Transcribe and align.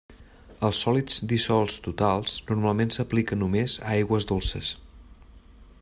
Els 0.67 0.77
sòlids 0.85 1.17
dissolts 1.33 1.75
totals 1.89 2.33
normalment 2.47 2.95
s'aplica 2.97 3.39
només 3.43 3.77
a 3.83 3.87
aigües 3.99 4.27
dolces. 4.33 4.73